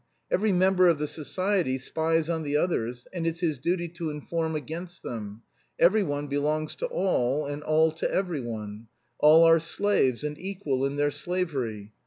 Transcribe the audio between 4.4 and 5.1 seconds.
against